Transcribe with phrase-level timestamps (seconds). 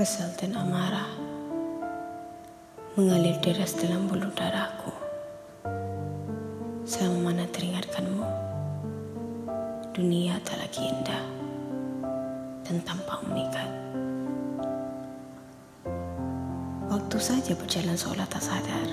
[0.00, 1.12] Kesal dan amarah
[2.96, 4.88] mengalir deras dalam bulu darahku.
[6.88, 8.24] Selama mana teringatkanmu,
[9.92, 11.20] dunia tak lagi indah
[12.64, 13.68] dan tampak memikat.
[16.88, 18.88] Waktu saja berjalan seolah tak sadar.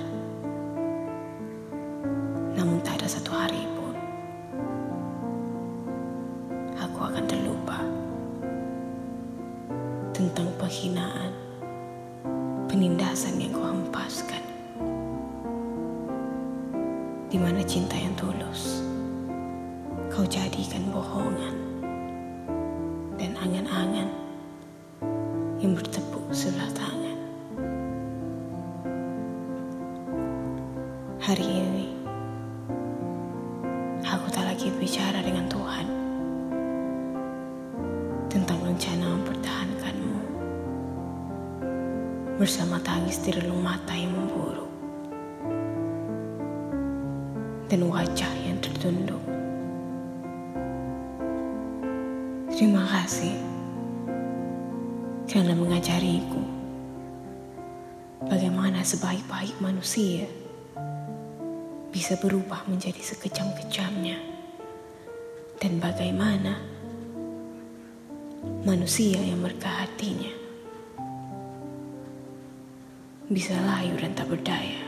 [2.59, 3.95] Namun tak ada satu hari pun
[6.75, 7.79] aku akan terlupa
[10.17, 11.29] tentang penghinaan,
[12.65, 14.41] penindasan yang kau hempaskan.
[17.29, 18.81] Di mana cinta yang tulus
[20.09, 21.53] kau jadikan bohongan
[23.21, 24.09] dan angan-angan
[25.61, 27.17] yang bertepuk sebelah tangan.
[31.21, 31.96] Hari ini
[38.27, 40.19] tentang rencana mempertahankanmu.
[42.37, 44.71] Bersama tangis di relung mata yang memburuk.
[47.67, 49.19] Dan wajah yang tertunduk.
[52.51, 53.37] Terima kasih
[55.27, 56.41] karena mengajariku
[58.25, 60.25] bagaimana sebaik-baik manusia
[61.91, 64.17] bisa berubah menjadi sekejam-kejamnya.
[65.57, 66.76] Dan bagaimana
[68.67, 70.27] manusia yang berkah hatinya
[73.31, 74.86] bisa layu dan tak berdaya.